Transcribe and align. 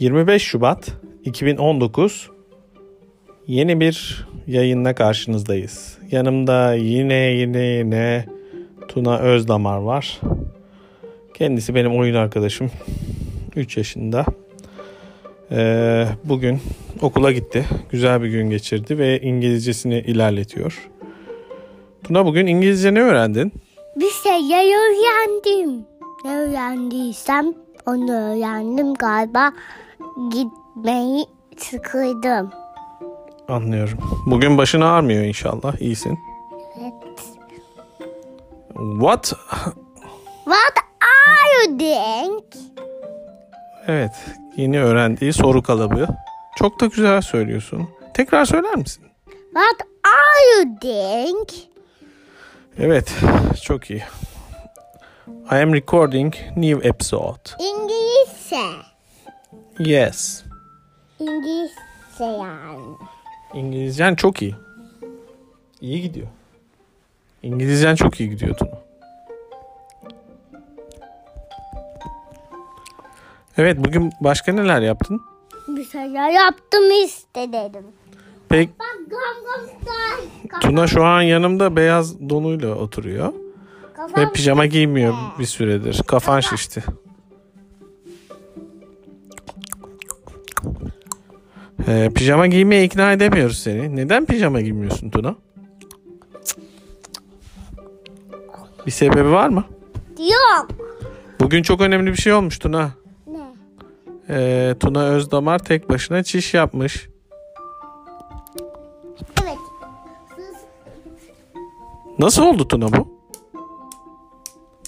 25 0.00 0.42
Şubat 0.42 0.92
2019 1.24 2.30
yeni 3.46 3.80
bir 3.80 4.26
yayınla 4.46 4.94
karşınızdayız. 4.94 5.98
Yanımda 6.10 6.74
yine 6.74 7.14
yine 7.14 7.62
yine 7.62 8.26
Tuna 8.88 9.18
Özdamar 9.18 9.78
var. 9.78 10.20
Kendisi 11.34 11.74
benim 11.74 11.98
oyun 11.98 12.14
arkadaşım. 12.14 12.70
3 13.56 13.76
yaşında. 13.76 14.24
Ee, 15.50 16.06
bugün 16.24 16.60
okula 17.02 17.32
gitti. 17.32 17.64
Güzel 17.90 18.22
bir 18.22 18.28
gün 18.28 18.50
geçirdi 18.50 18.98
ve 18.98 19.20
İngilizcesini 19.20 19.98
ilerletiyor. 19.98 20.90
Tuna 22.04 22.26
bugün 22.26 22.46
İngilizce 22.46 22.94
ne 22.94 23.00
öğrendin? 23.00 23.52
Bir 23.96 24.10
şeyler 24.22 24.64
öğrendim. 24.64 25.86
Ne 26.24 26.30
öğrendiysem 26.30 27.54
onu 27.86 28.12
öğrendim 28.12 28.94
galiba. 28.94 29.52
Gitmeyi 30.30 31.26
sıkıldım. 31.56 32.50
Anlıyorum. 33.48 33.98
Bugün 34.26 34.58
başın 34.58 34.80
ağrmıyor 34.80 35.24
inşallah. 35.24 35.80
İyisin. 35.80 36.18
Evet. 36.80 36.94
What? 39.00 39.32
What 40.44 40.76
are 41.00 41.64
you 41.68 41.78
doing? 41.80 42.44
Evet. 43.86 44.12
Yeni 44.56 44.80
öğrendiği 44.82 45.32
soru 45.32 45.62
kalıbı. 45.62 46.08
Çok 46.56 46.80
da 46.80 46.86
güzel 46.86 47.20
söylüyorsun. 47.20 47.88
Tekrar 48.14 48.44
söyler 48.44 48.76
misin? 48.76 49.04
What 49.52 49.88
are 50.04 50.56
you 50.56 50.80
doing? 50.82 51.48
Evet. 52.78 53.14
Çok 53.64 53.90
iyi. 53.90 54.02
I 55.26 55.62
am 55.62 55.72
recording 55.72 56.34
new 56.56 56.88
episode. 56.88 57.50
İngilizce. 57.58 58.56
Yes. 59.78 60.44
İngilizce 61.20 62.24
yani. 62.24 62.96
İngilizcen 63.54 64.14
çok 64.14 64.42
iyi. 64.42 64.54
İyi 65.80 66.02
gidiyor. 66.02 66.26
İngilizcen 67.42 67.94
çok 67.94 68.20
iyi 68.20 68.30
gidiyor 68.30 68.56
Tuna. 68.56 68.70
Evet 73.58 73.78
bugün 73.78 74.12
başka 74.20 74.52
neler 74.52 74.80
yaptın? 74.80 75.22
Bir 75.68 75.84
şeyler 75.84 76.30
yaptım 76.30 76.90
istedim. 77.04 77.86
Pek 78.48 78.70
Bak 78.78 78.86
Gangnam 79.10 80.60
Tuna 80.60 80.86
şu 80.86 81.04
an 81.04 81.22
yanımda 81.22 81.76
beyaz 81.76 82.28
donuyla 82.30 82.74
oturuyor. 82.74 83.43
Ve 84.16 84.32
pijama 84.32 84.66
giymiyor 84.66 85.14
bir 85.38 85.46
süredir. 85.46 86.02
Kafan 86.06 86.40
şişti. 86.40 86.84
Ee, 91.88 92.10
pijama 92.14 92.46
giymeye 92.46 92.84
ikna 92.84 93.12
edemiyoruz 93.12 93.58
seni. 93.58 93.96
Neden 93.96 94.24
pijama 94.24 94.60
giymiyorsun 94.60 95.10
Tuna? 95.10 95.36
Bir 98.86 98.90
sebebi 98.90 99.30
var 99.30 99.48
mı? 99.48 99.64
Yok. 100.18 100.68
Bugün 101.40 101.62
çok 101.62 101.80
önemli 101.80 102.10
bir 102.12 102.16
şey 102.16 102.32
olmuş 102.32 102.58
Tuna. 102.58 102.90
Ne? 103.26 103.54
Ee, 104.28 104.74
Tuna 104.80 105.04
Özdamar 105.04 105.58
tek 105.58 105.90
başına 105.90 106.22
çiş 106.22 106.54
yapmış. 106.54 107.08
Evet. 109.42 109.58
Nasıl 112.18 112.42
oldu 112.42 112.68
Tuna 112.68 112.92
bu? 112.92 113.13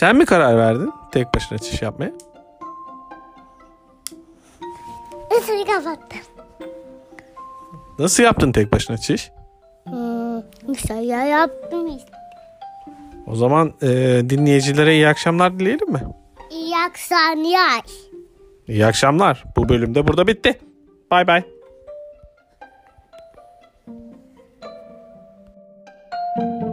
Sen 0.00 0.16
mi 0.16 0.24
karar 0.24 0.56
verdin 0.56 0.92
tek 1.12 1.34
başına 1.34 1.58
çiş 1.58 1.82
yapmaya? 1.82 2.12
Üstümü 5.38 5.64
kapattım. 5.64 6.20
Nasıl 7.98 8.22
yaptın 8.22 8.52
tek 8.52 8.72
başına 8.72 8.98
çiş? 8.98 9.30
Hmm, 9.84 11.02
ya 11.02 11.24
yaptım 11.24 11.86
işte. 11.86 12.10
O 13.26 13.36
zaman 13.36 13.72
e, 13.82 13.88
dinleyicilere 14.30 14.94
iyi 14.94 15.08
akşamlar 15.08 15.58
dileyelim 15.58 15.92
mi? 15.92 16.02
İyi 16.50 16.76
akşamlar. 16.76 17.82
İyi 18.68 18.86
akşamlar. 18.86 19.44
Bu 19.56 19.68
bölüm 19.68 19.94
de 19.94 20.08
burada 20.08 20.26
bitti. 20.26 20.58
Bay 21.10 21.26
bay. 21.26 21.42
thank 26.36 26.62
you 26.62 26.69